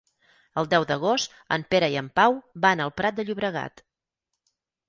[0.61, 3.89] El deu d'agost en Pere i en Pau van al Prat de Llobregat.